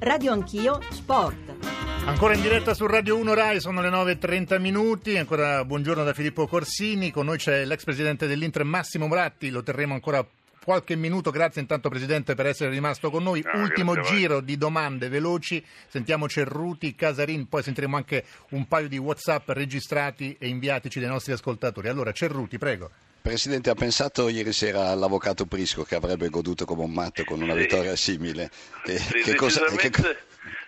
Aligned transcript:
Radio 0.00 0.32
Anch'io 0.32 0.80
Sport. 0.90 1.54
Ancora 2.06 2.34
in 2.34 2.40
diretta 2.40 2.72
su 2.72 2.86
Radio 2.86 3.16
1 3.18 3.34
Rai, 3.34 3.60
sono 3.60 3.82
le 3.82 3.90
9.30 3.90 4.58
minuti, 4.58 5.18
ancora 5.18 5.64
buongiorno 5.64 6.04
da 6.04 6.14
Filippo 6.14 6.46
Corsini, 6.46 7.10
con 7.10 7.26
noi 7.26 7.36
c'è 7.36 7.64
l'ex 7.66 7.84
presidente 7.84 8.26
dell'Inter 8.26 8.64
Massimo 8.64 9.06
Moratti, 9.06 9.50
lo 9.50 9.62
terremo 9.62 9.92
ancora 9.94 10.26
qualche 10.64 10.96
minuto, 10.96 11.30
grazie 11.30 11.60
intanto 11.60 11.88
Presidente 11.90 12.34
per 12.34 12.46
essere 12.46 12.70
rimasto 12.70 13.10
con 13.10 13.22
noi, 13.22 13.42
No, 13.44 13.60
ultimo 13.60 13.92
grazie 13.92 14.10
a 14.10 14.12
voi. 14.12 14.20
giro 14.20 14.40
di 14.40 14.56
domande 14.56 15.08
veloci, 15.08 15.62
sentiamo 15.88 16.28
Cerruti, 16.28 16.94
Casarin, 16.94 17.46
poi 17.46 17.62
sentiremo 17.62 17.96
anche 17.96 18.24
un 18.50 18.66
paio 18.66 18.88
di 18.88 18.96
Whatsapp 18.96 19.48
registrati 19.50 20.34
e 20.38 20.48
inviatici 20.48 21.00
dai 21.00 21.08
nostri 21.10 21.32
ascoltatori. 21.32 21.88
Allora 21.88 22.12
Cerruti, 22.12 22.56
prego. 22.56 22.90
Presidente, 23.20 23.70
ha 23.70 23.74
pensato 23.74 24.28
ieri 24.28 24.52
sera 24.52 24.88
all'avvocato 24.88 25.44
Prisco 25.46 25.82
che 25.82 25.94
avrebbe 25.96 26.28
goduto 26.28 26.64
come 26.64 26.82
un 26.84 26.92
matto 26.92 27.24
con 27.24 27.42
una 27.42 27.52
Sì. 27.54 27.58
vittoria 27.60 27.96
simile? 27.96 28.50
Che, 28.82 28.96
Sì, 28.98 29.20
che 29.20 29.34
cosa- 29.34 29.60
decisamente, 29.68 29.90
che 30.02 30.16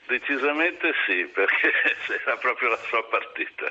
decisamente 0.08 0.92
sì, 1.06 1.24
perché 1.32 1.70
era 2.24 2.36
proprio 2.36 2.68
la 2.70 2.78
sua 2.88 3.02
partita, 3.08 3.66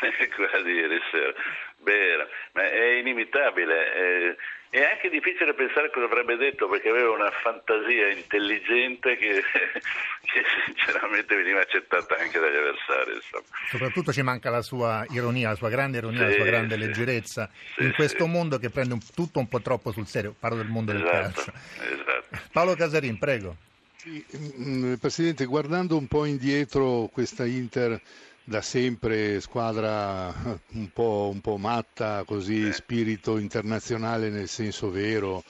quella 0.34 0.60
di 0.62 0.72
ieri 0.72 1.00
sera. 1.10 1.32
Beh, 1.78 2.26
ma 2.52 2.62
è 2.70 2.94
inimitabile. 2.98 3.92
È, 3.92 4.36
è 4.72 4.84
anche 4.84 5.10
difficile 5.10 5.52
pensare 5.52 5.90
cosa 5.90 6.06
avrebbe 6.06 6.36
detto 6.36 6.66
perché 6.66 6.88
aveva 6.88 7.10
una 7.10 7.30
fantasia 7.42 8.08
intelligente 8.10 9.18
che, 9.18 9.42
che 10.24 10.42
sinceramente 10.64 11.36
veniva 11.36 11.60
accettata 11.60 12.16
anche 12.16 12.38
dagli 12.38 12.56
avversari. 12.56 13.12
Insomma. 13.12 13.44
Soprattutto 13.68 14.12
ci 14.14 14.22
manca 14.22 14.48
la 14.48 14.62
sua 14.62 15.04
ironia, 15.10 15.50
la 15.50 15.56
sua 15.56 15.68
grande 15.68 15.98
ironia, 15.98 16.22
la 16.24 16.30
Sì, 16.30 16.36
sua 16.36 16.46
grande 16.46 16.76
sì. 16.76 16.80
leggerezza 16.80 17.50
Sì, 17.76 17.84
in 17.84 17.92
questo 17.92 18.24
sì. 18.24 18.30
mondo 18.30 18.56
che 18.56 18.70
prende 18.70 18.94
un- 18.94 19.00
tutto 19.14 19.40
un 19.40 19.48
po' 19.48 19.60
troppo 19.60 19.92
sul 19.92 20.06
serio. 20.06 20.34
Parlo 20.40 20.56
del 20.56 20.68
mondo 20.68 20.92
del 20.92 21.02
Esatto, 21.02 21.16
calcio. 21.20 21.52
esatto. 21.76 22.48
Paolo 22.50 22.74
Casarin, 22.74 23.18
prego. 23.18 23.56
Sì, 23.98 24.24
mm, 24.58 24.94
Presidente, 24.94 25.44
guardando 25.44 25.98
un 25.98 26.06
po' 26.08 26.24
indietro 26.24 27.10
questa 27.12 27.44
Inter 27.44 28.00
da 28.44 28.60
sempre 28.60 29.40
squadra 29.40 30.32
un 30.72 30.90
po', 30.92 31.30
un 31.32 31.40
po' 31.40 31.56
matta, 31.56 32.24
così 32.24 32.72
spirito 32.72 33.38
internazionale 33.38 34.30
nel 34.30 34.48
senso 34.48 34.90
vero, 34.90 35.42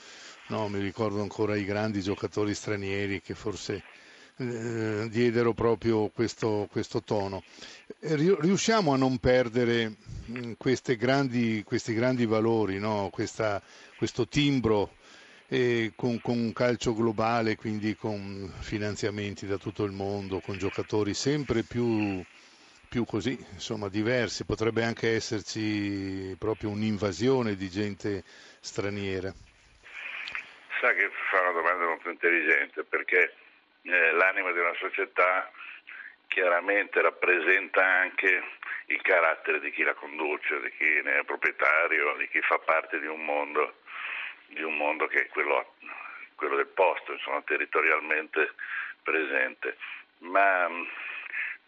no, 0.47 0.67
mi 0.67 0.79
ricordo 0.79 1.21
ancora 1.21 1.55
i 1.55 1.65
grandi 1.65 2.01
giocatori 2.01 2.53
stranieri 2.53 3.21
che 3.21 3.33
forse 3.35 3.83
eh, 4.37 5.07
diedero 5.09 5.53
proprio 5.53 6.09
questo, 6.09 6.67
questo 6.71 7.01
tono. 7.01 7.43
Eh, 7.99 8.15
ri- 8.15 8.35
Riusciamo 8.39 8.93
a 8.93 8.97
non 8.97 9.17
perdere 9.17 9.95
mm, 10.29 10.53
grandi- 10.97 11.63
questi 11.63 11.93
grandi 11.93 12.25
valori, 12.25 12.79
no? 12.79 13.09
Questa- 13.11 13.61
questo 13.97 14.27
timbro 14.27 14.89
con, 15.95 16.19
con 16.21 16.37
un 16.39 16.51
calcio 16.51 16.95
globale, 16.95 17.55
quindi 17.55 17.95
con 17.95 18.51
finanziamenti 18.59 19.45
da 19.45 19.57
tutto 19.57 19.83
il 19.83 19.91
mondo, 19.91 20.39
con 20.39 20.57
giocatori 20.57 21.13
sempre 21.13 21.61
più, 21.61 22.23
più 22.93 23.05
così, 23.05 23.35
insomma, 23.53 23.89
diversi. 23.89 24.45
Potrebbe 24.45 24.83
anche 24.83 25.15
esserci 25.15 26.37
proprio 26.37 26.69
un'invasione 26.69 27.55
di 27.55 27.67
gente 27.67 28.21
straniera. 28.61 29.33
Sa 30.79 30.93
che 30.93 31.09
fa 31.31 31.41
una 31.41 31.53
domanda 31.53 31.85
molto 31.87 32.11
intelligente 32.11 32.83
perché 32.83 33.33
eh, 33.81 34.11
l'anima 34.11 34.51
di 34.51 34.59
una 34.59 34.75
società 34.77 35.51
chiaramente 36.27 37.01
rappresenta 37.01 37.83
anche 37.83 38.43
il 38.85 39.01
carattere 39.01 39.59
di 39.59 39.71
chi 39.71 39.81
la 39.81 39.95
conduce, 39.95 40.61
di 40.61 40.71
chi 40.77 41.01
ne 41.01 41.17
è 41.17 41.23
proprietario, 41.23 42.15
di 42.19 42.29
chi 42.29 42.41
fa 42.41 42.59
parte 42.59 42.99
di 42.99 43.07
un 43.07 43.25
mondo, 43.25 43.81
di 44.49 44.61
un 44.61 44.77
mondo 44.77 45.07
che 45.07 45.21
è 45.21 45.27
quello, 45.29 45.73
quello 46.35 46.57
del 46.57 46.67
posto, 46.67 47.13
insomma, 47.13 47.41
territorialmente 47.41 48.53
presente. 49.01 49.77
Ma, 50.19 50.69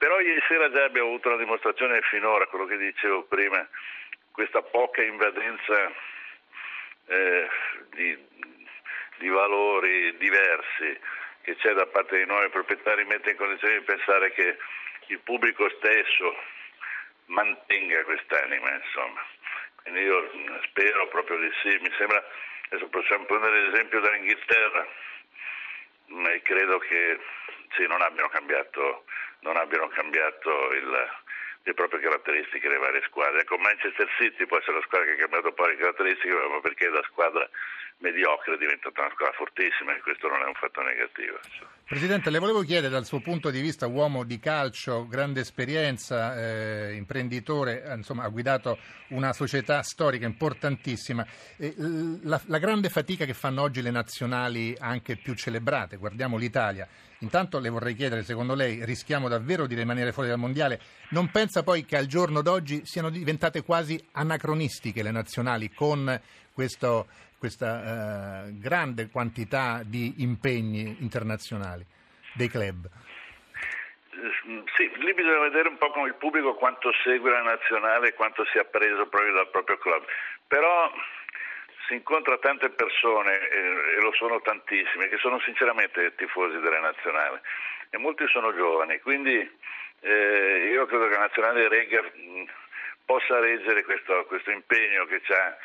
però 0.06 0.20
ieri 0.20 0.40
sera 0.48 0.70
già 0.70 0.84
abbiamo 0.84 1.08
avuto 1.08 1.30
una 1.30 1.38
dimostrazione 1.38 2.00
finora, 2.02 2.46
quello 2.46 2.68
che 2.68 2.78
dicevo 2.78 3.24
prima, 3.24 3.68
questa 4.30 4.62
poca 4.62 5.02
invadenza 5.02 5.92
eh, 7.08 7.50
di, 7.90 8.16
di 9.18 9.28
valori 9.30 10.16
diversi 10.18 11.00
che 11.42 11.56
c'è 11.56 11.74
da 11.74 11.88
parte 11.88 12.18
dei 12.18 12.28
nuovi 12.28 12.50
proprietari 12.50 13.04
mette 13.06 13.32
in 13.32 13.38
condizione 13.38 13.80
di 13.80 13.84
pensare 13.84 14.32
che 14.34 14.58
il 15.08 15.20
pubblico 15.22 15.68
stesso 15.70 16.36
mantenga 17.26 18.04
quest'anima, 18.04 18.76
insomma. 18.76 19.26
Quindi 19.82 20.02
io 20.02 20.30
spero 20.66 21.08
proprio 21.08 21.40
di 21.40 21.50
sì, 21.64 21.80
mi 21.82 21.92
sembra, 21.98 22.24
adesso 22.70 22.88
possiamo 22.90 23.26
prendere 23.26 23.60
l'esempio 23.70 24.02
dall'Inghilterra, 24.02 24.88
ma 26.10 26.30
credo 26.44 26.78
che 26.78 27.20
sì, 27.76 27.88
non 27.88 28.04
abbiano 28.04 28.30
cambiato, 28.30 29.06
non 29.46 29.58
abbiano 29.58 29.88
cambiato 29.90 30.74
il- 30.74 31.10
le 31.64 31.74
proprie 31.74 32.02
caratteristiche 32.02 32.68
le 32.68 32.78
varie 32.78 33.02
squadre. 33.04 33.42
Ecco, 33.42 33.58
Manchester 33.58 34.10
City 34.18 34.46
può 34.46 34.58
essere 34.58 34.78
la 34.78 34.84
squadra 34.84 35.08
che 35.08 35.14
ha 35.14 35.28
cambiato 35.28 35.54
poi 35.54 35.70
le 35.70 35.78
caratteristiche, 35.78 36.34
ma 36.34 36.60
perché 36.60 36.90
da 36.90 37.02
squadra 37.04 37.48
mediocre 38.00 38.56
è 38.56 38.58
diventata 38.58 39.02
una 39.02 39.12
squadra 39.14 39.36
fortissima 39.36 39.96
e 39.96 40.02
questo 40.02 40.28
non 40.28 40.42
è 40.42 40.46
un 40.46 40.54
fatto 40.54 40.82
negativo. 40.82 41.40
Presidente, 41.86 42.30
le 42.30 42.40
volevo 42.40 42.62
chiedere 42.62 42.92
dal 42.92 43.06
suo 43.06 43.20
punto 43.20 43.50
di 43.52 43.62
vista, 43.62 43.88
uomo 43.88 44.24
di 44.24 44.40
calcio, 44.40 45.08
grande 45.08 45.42
esperienza, 45.42 46.36
eh, 46.36 46.94
imprenditore, 46.96 47.84
eh, 47.84 47.94
insomma 47.94 48.24
ha 48.24 48.30
guidato 48.30 48.80
una 49.10 49.34
società 49.34 49.82
storica 49.84 50.26
importantissima, 50.26 51.26
eh, 51.58 51.74
la, 52.24 52.42
la 52.48 52.58
grande 52.58 52.90
fatica 52.90 53.26
che 53.26 53.34
fanno 53.34 53.62
oggi 53.62 53.82
le 53.82 53.92
nazionali 53.92 54.76
anche 54.80 55.16
più 55.16 55.36
celebrate, 55.36 55.98
guardiamo 55.98 56.38
l'Italia, 56.38 56.88
intanto 57.20 57.60
le 57.60 57.70
vorrei 57.70 57.94
chiedere, 57.94 58.24
secondo 58.24 58.56
lei 58.56 58.84
rischiamo 58.84 59.28
davvero 59.28 59.68
di 59.68 59.76
rimanere 59.76 60.12
fuori 60.12 60.30
dal 60.30 60.40
mondiale? 60.40 60.82
Non 61.10 61.30
pensa 61.30 61.62
poi 61.62 61.86
che 61.86 61.98
al 61.98 62.08
giorno 62.08 62.42
d'oggi 62.42 62.84
siano 62.84 63.12
diventate 63.12 63.64
quasi 63.64 64.04
anacronistiche 64.14 65.04
le 65.04 65.12
nazionali 65.12 65.72
con 65.72 66.20
questo- 66.52 67.08
questa 67.38 68.46
eh, 68.46 68.60
grande 68.60 69.10
quantità 69.10 69.82
di 69.84 70.16
impegni 70.18 70.98
internazionali 71.00 71.86
dei 72.34 72.50
club. 72.50 72.86
Eh, 72.86 74.64
Sì, 74.76 74.92
lì 74.98 75.14
bisogna 75.14 75.40
vedere 75.40 75.70
un 75.70 75.78
po' 75.78 75.92
con 75.92 76.08
il 76.08 76.16
pubblico 76.16 76.56
quanto 76.56 76.92
segue 77.04 77.30
la 77.32 77.42
nazionale 77.42 78.10
e 78.10 78.14
quanto 78.14 78.46
si 78.46 78.58
è 78.58 78.62
appreso 78.62 79.08
proprio 79.08 79.34
dal 79.34 79.50
proprio 79.50 79.78
club. 79.78 80.06
Però 80.48 80.92
si 81.88 81.94
incontra 81.94 82.38
tante 82.38 82.70
persone, 82.70 83.48
eh, 83.50 83.98
e 83.98 84.02
lo 84.02 84.12
sono 84.14 84.42
tantissime, 84.42 85.08
che 85.10 85.18
sono 85.18 85.40
sinceramente 85.40 86.16
tifosi 86.16 86.60
della 86.60 86.80
nazionale 86.80 87.42
e 87.90 87.98
molti 87.98 88.28
sono 88.28 88.54
giovani, 88.54 89.00
quindi 89.00 89.38
eh, 90.02 90.70
io 90.72 90.86
credo 90.86 91.08
che 91.08 91.14
la 91.14 91.28
nazionale 91.28 91.68
regga 91.68 92.02
possa 93.06 93.40
reggere 93.40 93.84
questo, 93.84 94.26
questo 94.26 94.52
impegno 94.52 95.06
che 95.06 95.22
ha 95.34 95.58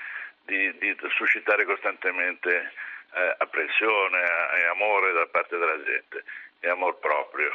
di, 0.51 0.79
di 0.79 0.97
suscitare 1.15 1.65
costantemente 1.65 2.73
eh, 3.13 3.35
apprensione 3.39 4.19
e 4.57 4.65
amore 4.65 5.13
da 5.13 5.27
parte 5.27 5.57
della 5.57 5.81
gente 5.85 6.25
e 6.59 6.69
amor 6.69 6.99
proprio. 6.99 7.51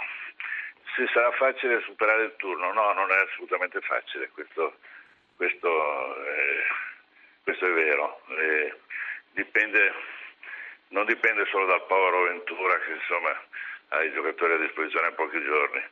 Se 0.96 1.06
sarà 1.12 1.30
facile 1.32 1.82
superare 1.82 2.24
il 2.24 2.36
turno? 2.38 2.72
No, 2.72 2.94
non 2.94 3.12
è 3.12 3.18
assolutamente 3.18 3.82
facile, 3.82 4.30
questo, 4.30 4.78
questo, 5.36 6.26
eh, 6.26 6.64
questo 7.44 7.66
è 7.66 7.72
vero. 7.72 8.22
Eh, 8.30 8.74
dipende, 9.32 9.94
non 10.90 11.06
dipende 11.06 11.46
solo 11.48 11.66
dal 11.66 11.86
povero 11.88 12.24
Ventura 12.24 12.80
che 12.80 12.92
insomma 12.94 13.38
ha 13.90 14.04
i 14.04 14.14
giocatori 14.14 14.54
a 14.54 14.58
disposizione 14.58 15.08
a 15.08 15.12
pochi 15.12 15.44
giorni, 15.44 15.84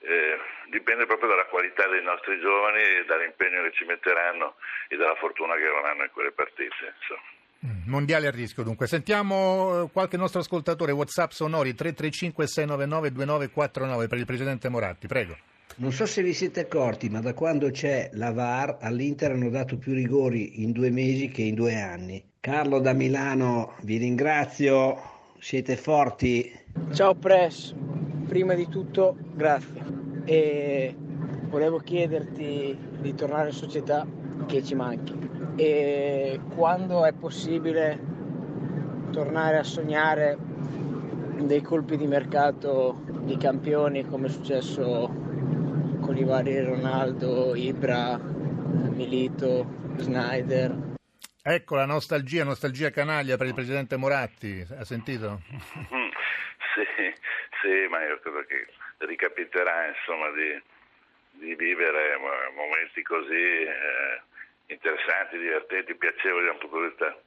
eh, 0.00 0.38
dipende 0.70 1.06
proprio 1.06 1.28
dalla 1.28 1.46
qualità 1.46 1.88
dei 1.88 2.02
nostri 2.02 2.38
giovani 2.40 2.82
e 2.82 3.04
dall'impegno 3.06 3.62
che 3.62 3.72
ci 3.72 3.84
metteranno 3.84 4.54
e 4.88 4.96
dalla 4.96 5.16
fortuna 5.16 5.54
che 5.54 5.66
avranno 5.66 6.04
in 6.04 6.10
quelle 6.12 6.32
partite. 6.32 6.94
Insomma. 6.98 7.36
Mondiale 7.86 8.28
a 8.28 8.30
rischio 8.30 8.62
dunque. 8.62 8.86
Sentiamo 8.86 9.84
eh, 9.84 9.90
qualche 9.90 10.16
nostro 10.16 10.40
ascoltatore, 10.40 10.92
Whatsapp 10.92 11.30
sonori 11.30 11.74
335 11.74 12.46
699 12.46 13.12
2949 13.12 14.06
per 14.06 14.18
il 14.18 14.26
Presidente 14.26 14.68
Moratti, 14.68 15.06
prego. 15.06 15.36
Non 15.76 15.92
so 15.92 16.06
se 16.06 16.22
vi 16.22 16.32
siete 16.32 16.60
accorti, 16.60 17.08
ma 17.08 17.20
da 17.20 17.34
quando 17.34 17.70
c'è 17.70 18.10
la 18.14 18.32
VAR 18.32 18.78
all'Inter 18.80 19.32
hanno 19.32 19.48
dato 19.48 19.76
più 19.76 19.92
rigori 19.94 20.62
in 20.62 20.72
due 20.72 20.90
mesi 20.90 21.28
che 21.28 21.42
in 21.42 21.54
due 21.54 21.80
anni. 21.80 22.22
Carlo 22.40 22.80
da 22.80 22.92
Milano, 22.92 23.76
vi 23.82 23.96
ringrazio, 23.98 25.34
siete 25.38 25.76
forti. 25.76 26.52
Ciao 26.92 27.14
Press, 27.14 27.74
prima 28.28 28.52
di 28.52 28.68
tutto 28.68 29.16
grazie 29.32 29.82
e 30.24 30.94
volevo 31.48 31.78
chiederti 31.78 32.78
di 33.00 33.14
tornare 33.14 33.48
in 33.48 33.54
società 33.54 34.06
che 34.46 34.62
ci 34.62 34.74
manchi 34.74 35.16
e 35.56 36.38
quando 36.54 37.06
è 37.06 37.12
possibile 37.14 37.98
tornare 39.10 39.58
a 39.58 39.64
sognare 39.64 40.36
dei 41.40 41.62
colpi 41.62 41.96
di 41.96 42.06
mercato 42.06 43.02
di 43.22 43.36
campioni 43.38 44.06
come 44.06 44.26
è 44.26 44.30
successo 44.30 45.08
con 46.00 46.16
i 46.16 46.24
vari 46.24 46.62
Ronaldo, 46.62 47.54
Ibra, 47.54 48.18
Milito, 48.18 49.66
Snyder. 49.96 50.96
Ecco 51.42 51.76
la 51.76 51.86
nostalgia, 51.86 52.44
nostalgia 52.44 52.90
canaglia 52.90 53.36
per 53.36 53.46
il 53.46 53.54
presidente 53.54 53.96
Moratti, 53.96 54.66
ha 54.78 54.84
sentito? 54.84 55.40
sì, 56.74 57.12
sì, 57.60 57.86
ma 57.88 58.04
io 58.04 58.18
credo 58.20 58.44
che 58.44 58.66
ricapiterà 58.98 59.86
insomma 59.86 60.30
di, 60.30 60.60
di 61.32 61.54
vivere 61.54 62.16
momenti 62.54 63.02
così 63.02 63.62
eh, 63.62 64.20
interessanti, 64.66 65.38
divertenti, 65.38 65.94
piacevoli 65.94 66.46
da 66.46 66.52
un 66.52 66.58
punto 66.58 66.80
di 66.80 66.88
vista 66.88 67.20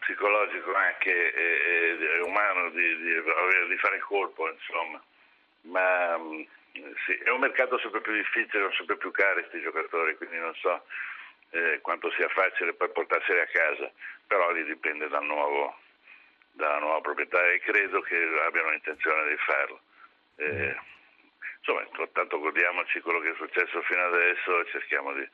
psicologico 0.00 0.74
anche 0.74 1.32
e, 1.32 1.96
e 2.00 2.20
umano 2.22 2.70
di, 2.70 2.96
di, 2.96 3.22
di, 3.68 3.76
fare 3.78 3.98
colpo, 4.00 4.50
insomma. 4.50 5.02
Ma 5.62 6.18
sì, 7.06 7.12
è 7.24 7.30
un 7.30 7.40
mercato 7.40 7.78
sempre 7.78 8.00
più 8.00 8.12
difficile, 8.12 8.62
sono 8.62 8.72
sempre 8.72 8.96
più 8.96 9.10
cari 9.10 9.40
questi 9.40 9.60
giocatori, 9.60 10.16
quindi 10.16 10.38
non 10.38 10.54
so 10.54 10.84
eh, 11.50 11.78
quanto 11.82 12.10
sia 12.12 12.28
facile 12.28 12.72
poi 12.72 12.90
portarseli 12.90 13.40
a 13.40 13.46
casa, 13.46 13.90
però 14.26 14.50
lì 14.50 14.64
dipende 14.64 15.08
dal 15.08 15.24
nuovo, 15.24 15.76
dalla 16.52 16.78
nuova 16.78 17.00
proprietà 17.00 17.38
e 17.50 17.60
credo 17.60 18.00
che 18.00 18.16
abbiano 18.46 18.72
intenzione 18.72 19.28
di 19.28 19.36
farlo. 19.38 19.80
Eh, 20.36 20.76
insomma, 21.58 21.82
intanto 21.82 22.38
godiamoci 22.38 23.00
quello 23.00 23.20
che 23.20 23.30
è 23.30 23.34
successo 23.36 23.82
fino 23.82 24.04
adesso 24.04 24.60
e 24.60 24.70
cerchiamo 24.70 25.12
di, 25.12 25.28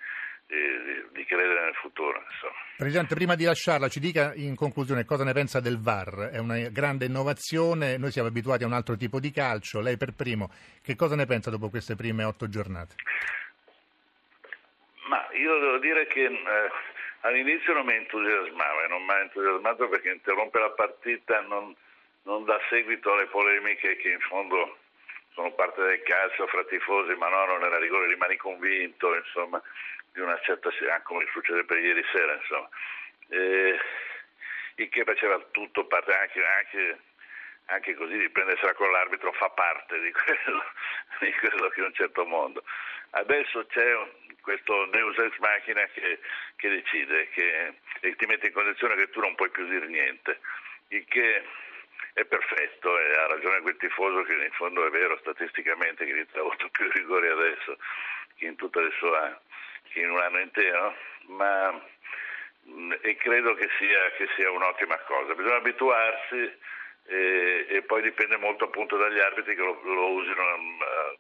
di, 0.47 1.05
di 1.13 1.25
credere 1.25 1.65
nel 1.65 1.75
futuro. 1.75 2.21
Insomma. 2.21 2.55
Presidente, 2.77 3.15
prima 3.15 3.35
di 3.35 3.45
lasciarla, 3.45 3.89
ci 3.89 4.01
dica 4.01 4.33
in 4.35 4.55
conclusione 4.55 5.05
cosa 5.05 5.25
ne 5.25 5.33
pensa 5.33 5.61
del 5.61 5.81
VAR. 5.81 6.31
È 6.33 6.39
una 6.39 6.57
grande 6.69 7.07
innovazione, 7.07 7.97
noi 7.97 8.11
siamo 8.11 8.29
abituati 8.29 8.65
a 8.65 8.67
un 8.67 8.73
altro 8.73 8.97
tipo 8.97 9.21
di 9.21 9.31
calcio, 9.31 9.81
lei 9.81 9.97
per 9.97 10.13
primo, 10.15 10.51
che 10.83 10.97
cosa 10.97 11.17
ne 11.17 11.27
pensa 11.27 11.51
dopo 11.51 11.69
queste 11.69 11.97
prime 11.97 12.25
otto 12.25 12.49
giornate? 12.49 12.95
Ma 15.09 15.27
io 15.33 15.59
devo 15.59 15.79
dire 15.79 16.07
che 16.07 16.25
eh, 16.25 16.71
all'inizio 17.21 17.73
non 17.73 17.87
mi 17.87 17.95
entusiasmava 17.95 18.85
e 18.85 18.89
non 18.89 19.05
mi 19.05 19.11
ha 19.11 19.21
entusiasmato 19.21 19.89
perché 19.89 20.11
interrompe 20.11 20.59
la 20.59 20.71
partita 20.71 21.41
non, 21.43 21.75
non 22.23 22.45
dà 22.45 22.61
seguito 22.69 23.13
alle 23.13 23.27
polemiche 23.27 23.97
che 23.97 24.11
in 24.11 24.21
fondo 24.21 24.79
sono 25.39 25.53
parte 25.53 25.81
del 25.83 26.03
calcio 26.03 26.49
fra 26.49 26.65
tifosi, 26.65 27.15
ma 27.15 27.29
no, 27.29 27.47
non 27.47 27.63
era 27.63 27.79
rigore, 27.79 28.09
rimani 28.09 28.37
convinto, 28.37 29.15
insomma, 29.15 29.63
di 30.13 30.21
una 30.21 30.37
certa 30.41 30.71
come 31.03 31.27
succede 31.33 31.65
per 31.65 31.79
ieri 31.79 32.05
sera, 32.13 32.35
insomma. 32.35 32.69
Eh, 33.29 33.79
il 34.77 34.89
che 34.89 35.05
faceva 35.05 35.39
tutto 35.53 35.87
parte 35.87 36.13
anche, 36.13 36.45
anche, 36.45 36.99
anche 37.67 37.95
così 37.95 38.17
di 38.17 38.29
prendersela 38.31 38.75
con 38.75 38.91
l'arbitro 38.91 39.33
fa 39.33 39.49
parte 39.51 40.01
di 40.01 40.11
quello, 40.11 40.65
di 41.21 41.33
quello 41.35 41.69
che 41.69 41.81
è 41.83 41.85
un 41.85 41.95
certo 41.95 42.27
mondo. 42.27 42.65
Adesso 43.11 43.65
c'è 43.67 43.95
questo 44.49 44.87
Deus 44.87 45.19
ex 45.19 45.37
machina 45.41 45.85
che, 45.93 46.21
che 46.57 46.69
decide 46.71 47.29
che, 47.29 47.75
e 48.01 48.17
ti 48.17 48.25
mette 48.25 48.47
in 48.47 48.55
condizione 48.55 48.97
che 48.97 49.11
tu 49.11 49.21
non 49.21 49.35
puoi 49.35 49.51
più 49.51 49.69
dire 49.69 49.87
niente, 49.87 50.41
il 50.89 51.05
che 51.05 51.45
è 52.15 52.25
perfetto 52.25 52.99
e 52.99 53.13
ha 53.13 53.27
ragione 53.27 53.61
quel 53.61 53.77
tifoso 53.77 54.23
che 54.23 54.33
in 54.33 54.51
fondo 54.53 54.87
è 54.87 54.91
vero 54.91 55.19
statisticamente 55.19 56.07
che 56.07 56.27
ha 56.33 56.39
avuto 56.41 56.67
più 56.71 56.91
rigori 56.91 57.29
adesso 57.29 57.77
che 58.37 58.47
in 58.47 58.57
tutta 58.57 58.81
la 58.81 58.91
sua 58.97 59.39
che 59.93 60.01
in 60.01 60.11
un 60.11 60.19
anno 60.19 60.39
intero, 60.39 60.97
ma 61.27 61.79
e 63.03 63.17
credo 63.17 63.55
che 63.55 63.69
sia, 63.79 64.11
che 64.17 64.29
sia 64.35 64.51
un'ottima 64.51 64.97
cosa. 65.01 65.35
Bisogna 65.35 65.57
abituarsi 65.57 66.59
e, 67.05 67.67
e, 67.69 67.83
poi 67.83 68.01
dipende 68.01 68.37
molto 68.37 68.65
appunto 68.65 68.97
dagli 68.97 69.19
arbitri 69.19 69.55
che 69.55 69.63
lo, 69.63 69.79
lo 69.83 70.13
usino 70.13 70.43
nel, 70.43 71.19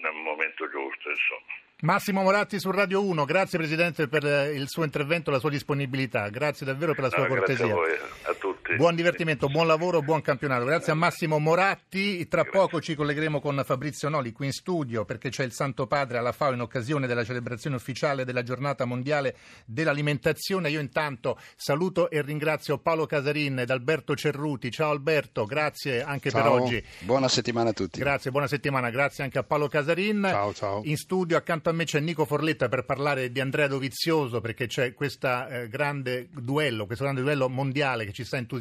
nel 0.00 0.12
momento 0.12 0.68
giusto. 0.70 1.10
Insomma. 1.10 1.64
Massimo 1.82 2.22
Moratti 2.22 2.58
su 2.58 2.70
Radio 2.70 3.04
1, 3.04 3.26
grazie 3.26 3.58
Presidente 3.58 4.08
per 4.08 4.24
il 4.24 4.66
suo 4.66 4.82
intervento 4.82 5.28
e 5.28 5.34
la 5.34 5.38
sua 5.38 5.50
disponibilità, 5.50 6.30
grazie 6.30 6.64
davvero 6.64 6.94
per 6.94 7.04
la 7.04 7.10
sua 7.10 7.24
no, 7.24 7.28
cortesia. 7.28 7.66
Grazie 7.66 7.72
a, 7.72 7.74
voi, 7.74 8.08
a 8.22 8.34
tutti. 8.34 8.55
Buon 8.74 8.96
divertimento, 8.96 9.48
buon 9.48 9.68
lavoro, 9.68 10.02
buon 10.02 10.20
campionato. 10.20 10.64
Grazie 10.64 10.90
a 10.90 10.96
Massimo 10.96 11.38
Moratti, 11.38 12.26
tra 12.26 12.42
grazie. 12.42 12.60
poco 12.60 12.80
ci 12.80 12.96
collegheremo 12.96 13.40
con 13.40 13.62
Fabrizio 13.64 14.08
Noli 14.08 14.32
qui 14.32 14.46
in 14.46 14.52
studio 14.52 15.04
perché 15.04 15.30
c'è 15.30 15.44
il 15.44 15.52
Santo 15.52 15.86
Padre 15.86 16.18
alla 16.18 16.32
FAO 16.32 16.52
in 16.52 16.60
occasione 16.60 17.06
della 17.06 17.24
celebrazione 17.24 17.76
ufficiale 17.76 18.24
della 18.24 18.42
giornata 18.42 18.84
mondiale 18.84 19.36
dell'alimentazione. 19.64 20.68
Io 20.68 20.80
intanto 20.80 21.38
saluto 21.54 22.10
e 22.10 22.20
ringrazio 22.22 22.78
Paolo 22.78 23.06
Casarin 23.06 23.60
ed 23.60 23.70
Alberto 23.70 24.16
Cerruti. 24.16 24.72
Ciao 24.72 24.90
Alberto, 24.90 25.44
grazie 25.44 26.02
anche 26.02 26.30
ciao. 26.30 26.42
per 26.42 26.50
oggi. 26.50 26.84
Buona 26.98 27.28
settimana 27.28 27.70
a 27.70 27.72
tutti. 27.72 28.00
Grazie, 28.00 28.32
buona 28.32 28.48
settimana, 28.48 28.90
grazie 28.90 29.22
anche 29.22 29.38
a 29.38 29.44
Paolo 29.44 29.68
Casarin. 29.68 30.26
Ciao, 30.28 30.52
ciao. 30.52 30.80
In 30.84 30.96
studio 30.96 31.36
accanto 31.36 31.70
a 31.70 31.72
me 31.72 31.84
c'è 31.84 32.00
Nico 32.00 32.24
Forletta 32.24 32.68
per 32.68 32.84
parlare 32.84 33.30
di 33.30 33.40
Andrea 33.40 33.68
Dovizioso 33.68 34.40
perché 34.40 34.66
c'è 34.66 34.92
questo 34.92 35.46
eh, 35.46 35.68
grande 35.68 36.28
duello, 36.32 36.84
questo 36.84 37.04
grande 37.04 37.22
duello 37.22 37.48
mondiale 37.48 38.04
che 38.04 38.12
ci 38.12 38.24
sta 38.24 38.36
entusiasmando, 38.36 38.54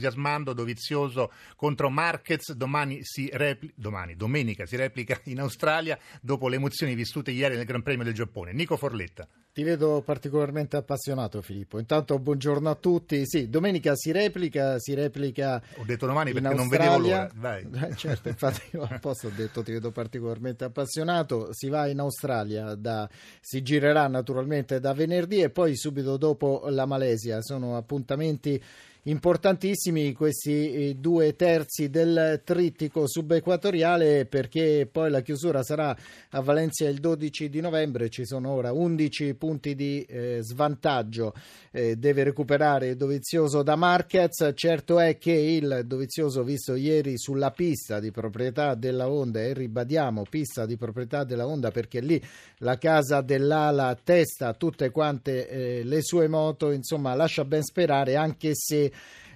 Dovizioso 0.53 1.31
contro 1.55 1.89
Marquez, 1.89 2.53
domani 2.53 2.99
si 3.01 3.29
repli- 3.31 3.71
domani, 3.75 4.15
domenica 4.15 4.65
si 4.65 4.75
replica 4.75 5.19
in 5.25 5.39
Australia 5.39 5.97
dopo 6.21 6.47
le 6.47 6.55
emozioni 6.55 6.95
vissute 6.95 7.31
ieri 7.31 7.55
nel 7.55 7.65
Gran 7.65 7.81
Premio 7.81 8.03
del 8.03 8.13
Giappone. 8.13 8.53
Nico 8.53 8.77
Forletta. 8.77 9.27
Ti 9.55 9.63
vedo 9.63 10.01
particolarmente 10.01 10.75
appassionato 10.75 11.41
Filippo. 11.41 11.79
Intanto 11.79 12.19
buongiorno 12.19 12.69
a 12.69 12.75
tutti. 12.75 13.21
Sì, 13.25 13.49
domenica 13.49 13.95
si 13.95 14.11
replica, 14.11 14.77
si 14.79 14.93
replica 14.93 15.61
Ho 15.77 15.85
detto 15.85 16.05
domani 16.05 16.33
perché 16.33 16.47
Australia. 16.49 16.89
non 16.89 16.99
vedevo 16.99 17.15
l'ora. 17.15 17.31
Vai. 17.35 17.63
Eh, 17.85 17.95
certo, 17.95 18.27
infatti 18.27 18.61
io 18.71 18.83
apposta 18.83 19.27
ho 19.27 19.31
detto 19.33 19.63
ti 19.63 19.71
vedo 19.71 19.91
particolarmente 19.91 20.65
appassionato. 20.65 21.49
Si 21.53 21.69
va 21.69 21.87
in 21.87 21.99
Australia, 21.99 22.75
da, 22.75 23.07
si 23.39 23.61
girerà 23.61 24.07
naturalmente 24.07 24.79
da 24.81 24.93
venerdì 24.93 25.41
e 25.41 25.49
poi 25.49 25.77
subito 25.77 26.17
dopo 26.17 26.65
la 26.67 26.85
Malesia. 26.85 27.41
Sono 27.41 27.77
appuntamenti 27.77 28.61
importantissimi 29.07 30.13
questi 30.13 30.71
eh, 30.71 30.95
due 30.95 31.35
terzi 31.35 31.89
del 31.89 32.41
trittico 32.43 33.07
subequatoriale 33.07 34.25
perché 34.25 34.87
poi 34.91 35.11
la 35.11 35.21
chiusura 35.21 35.61
sarà 35.61 35.95
a 36.29 36.41
Valencia 36.41 36.87
il 36.87 36.99
12 36.99 37.49
di 37.49 37.61
novembre, 37.61 38.09
ci 38.09 38.25
sono 38.25 38.49
ora 38.49 38.71
11 38.71 39.35
punti 39.35 39.75
di 39.75 40.01
eh, 40.03 40.39
svantaggio, 40.41 41.33
eh, 41.71 41.95
deve 41.97 42.23
recuperare 42.23 42.95
Dovizioso 42.95 43.61
da 43.61 43.75
Marquez, 43.75 44.51
certo 44.55 44.99
è 44.99 45.17
che 45.17 45.33
il 45.33 45.83
Dovizioso 45.85 46.43
visto 46.43 46.73
ieri 46.73 47.17
sulla 47.17 47.51
pista 47.51 47.99
di 47.99 48.09
proprietà 48.09 48.73
della 48.73 49.07
Honda 49.07 49.39
e 49.41 49.53
ribadiamo 49.53 50.23
pista 50.27 50.65
di 50.65 50.77
proprietà 50.77 51.23
della 51.23 51.45
Honda 51.45 51.69
perché 51.69 51.99
lì 51.99 52.21
la 52.59 52.77
casa 52.79 53.21
dell'ala 53.21 53.95
testa 54.03 54.53
tutte 54.53 54.89
quante 54.89 55.47
eh, 55.47 55.83
le 55.83 56.01
sue 56.01 56.27
moto, 56.27 56.71
insomma 56.71 57.13
lascia 57.13 57.45
ben 57.45 57.61
sperare 57.61 58.15
anche 58.15 58.51
se 58.53 58.93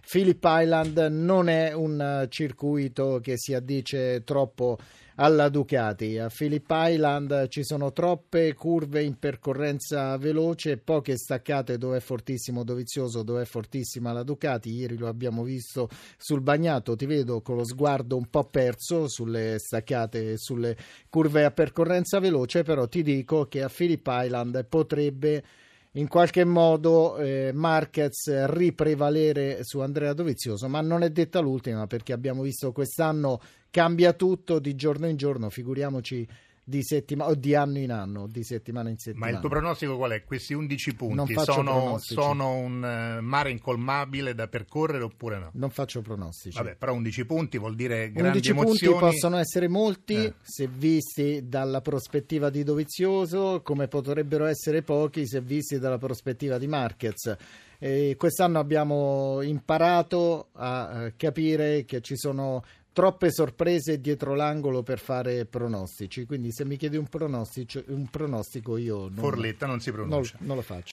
Phillip 0.09 0.43
Island 0.43 0.97
non 1.11 1.49
è 1.49 1.71
un 1.71 2.01
eh, 2.01 2.27
circuito 2.29 3.19
che 3.21 3.33
si 3.37 3.53
addice 3.53 4.23
troppo 4.23 4.77
alla 5.19 5.49
Ducati. 5.49 6.17
A 6.17 6.29
Phillip 6.29 6.65
Island 6.67 7.47
ci 7.49 7.63
sono 7.63 7.91
troppe 7.91 8.53
curve 8.53 9.03
in 9.03 9.19
percorrenza 9.19 10.17
veloce, 10.17 10.77
poche 10.77 11.15
staccate 11.15 11.77
dove 11.77 11.97
è 11.97 11.99
fortissimo 11.99 12.63
Dovizioso, 12.63 13.21
dove 13.21 13.43
è 13.43 13.45
fortissima 13.45 14.11
la 14.11 14.23
Ducati. 14.23 14.71
Ieri 14.71 14.97
lo 14.97 15.07
abbiamo 15.07 15.43
visto 15.43 15.89
sul 16.17 16.41
bagnato, 16.41 16.95
ti 16.95 17.05
vedo 17.05 17.41
con 17.41 17.57
lo 17.57 17.65
sguardo 17.65 18.15
un 18.15 18.29
po' 18.29 18.45
perso 18.45 19.07
sulle 19.07 19.59
staccate 19.59 20.31
e 20.31 20.37
sulle 20.37 20.75
curve 21.09 21.43
a 21.43 21.51
percorrenza 21.51 22.19
veloce, 22.19 22.63
però 22.63 22.87
ti 22.87 23.03
dico 23.03 23.45
che 23.45 23.61
a 23.61 23.69
Phillip 23.69 24.07
Island 24.09 24.65
potrebbe 24.65 25.43
in 25.93 26.07
qualche 26.07 26.43
modo 26.45 27.17
eh, 27.17 27.51
Marquez 27.53 28.45
riprevalere 28.45 29.63
su 29.63 29.79
Andrea 29.79 30.13
Dovizioso, 30.13 30.67
ma 30.67 30.81
non 30.81 31.01
è 31.03 31.09
detta 31.09 31.39
l'ultima 31.39 31.87
perché 31.87 32.13
abbiamo 32.13 32.43
visto 32.43 32.71
quest'anno 32.71 33.39
cambia 33.71 34.13
tutto 34.13 34.59
di 34.59 34.75
giorno 34.75 35.07
in 35.07 35.17
giorno, 35.17 35.49
figuriamoci 35.49 36.27
di 36.69 36.83
settimana 36.83 37.31
o 37.31 37.35
di 37.35 37.55
anno 37.55 37.79
in 37.79 37.91
anno, 37.91 38.27
di 38.27 38.43
settimana 38.43 38.89
in 38.89 38.97
settimana. 38.99 39.31
Ma 39.31 39.35
il 39.35 39.41
tuo 39.41 39.49
pronostico 39.49 39.97
qual 39.97 40.11
è? 40.11 40.23
Questi 40.23 40.53
11 40.53 40.93
punti 40.93 41.33
sono, 41.39 41.97
sono, 41.97 42.53
un 42.53 43.17
uh, 43.17 43.23
mare 43.23 43.49
incolmabile 43.49 44.35
da 44.35 44.47
percorrere 44.47 45.03
oppure 45.03 45.39
no? 45.39 45.49
Non 45.53 45.71
faccio 45.71 46.01
pronostici. 46.01 46.55
Vabbè, 46.55 46.75
però 46.75 46.93
11 46.93 47.25
punti 47.25 47.57
vuol 47.57 47.75
dire 47.75 48.11
grandi 48.11 48.37
11 48.37 48.49
emozioni. 48.51 48.93
punti 48.93 49.15
possono 49.15 49.37
essere 49.37 49.67
molti 49.67 50.13
eh. 50.13 50.33
se 50.41 50.67
visti 50.71 51.47
dalla 51.47 51.81
prospettiva 51.81 52.51
di 52.51 52.63
Dovizioso, 52.63 53.61
come 53.63 53.87
potrebbero 53.87 54.45
essere 54.45 54.83
pochi 54.83 55.27
se 55.27 55.41
visti 55.41 55.79
dalla 55.79 55.97
prospettiva 55.97 56.59
di 56.59 56.67
Marquez. 56.67 57.35
E 57.81 58.15
quest'anno 58.17 58.59
abbiamo 58.59 59.41
imparato 59.41 60.49
a 60.51 61.05
uh, 61.05 61.13
capire 61.15 61.85
che 61.85 62.01
ci 62.01 62.17
sono 62.17 62.61
troppe 62.99 63.31
sorprese 63.31 64.01
dietro 64.01 64.35
l'angolo 64.35 64.83
per 64.83 64.99
fare 64.99 65.45
pronostici. 65.45 66.25
Quindi, 66.25 66.51
se 66.51 66.65
mi 66.65 66.75
chiedi 66.75 66.97
un 66.97 67.07
pronostico, 67.07 67.81
un 67.87 68.09
pronostico 68.09 68.75
io 68.75 69.03
non, 69.03 69.15
Forletta 69.15 69.65
non 69.65 69.79
si 69.79 69.89
pronuncia. 69.89 70.35
Non, 70.39 70.47
non 70.47 70.57
lo 70.57 70.61
faccio. 70.61 70.87